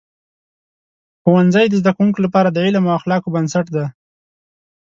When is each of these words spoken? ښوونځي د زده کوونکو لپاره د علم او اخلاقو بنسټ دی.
ښوونځي 1.21 1.65
د 1.69 1.73
زده 1.81 1.91
کوونکو 1.95 2.19
لپاره 2.25 2.49
د 2.51 2.57
علم 2.65 2.83
او 2.87 2.97
اخلاقو 2.99 3.33
بنسټ 3.35 3.65
دی. 3.75 3.85